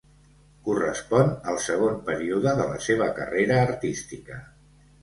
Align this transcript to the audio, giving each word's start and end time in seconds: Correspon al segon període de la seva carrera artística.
Correspon 0.67 1.29
al 1.53 1.61
segon 1.67 2.01
període 2.09 2.57
de 2.63 2.67
la 2.73 2.81
seva 2.89 3.13
carrera 3.21 3.63
artística. 3.69 4.43